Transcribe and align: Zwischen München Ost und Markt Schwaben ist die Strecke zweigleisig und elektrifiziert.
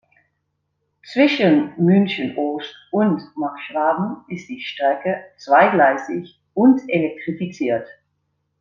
Zwischen 1.03 1.73
München 1.77 2.35
Ost 2.35 2.73
und 2.91 3.21
Markt 3.35 3.61
Schwaben 3.67 4.25
ist 4.29 4.49
die 4.49 4.59
Strecke 4.59 5.25
zweigleisig 5.37 6.39
und 6.55 6.81
elektrifiziert. 6.87 7.87